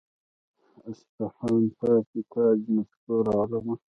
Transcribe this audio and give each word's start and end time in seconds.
اصفهان 0.89 1.63
پاتې 1.79 2.19
تاج 2.31 2.59
نسکور 2.75 3.25
عالمه. 3.35 3.73